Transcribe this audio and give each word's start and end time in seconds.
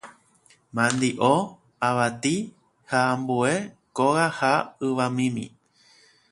mandi'o, 0.75 1.33
avati 1.87 2.35
ha 2.89 2.99
ambue 3.13 3.53
kóga 3.97 4.25
ha 4.39 4.53
yvamimi. 4.87 5.45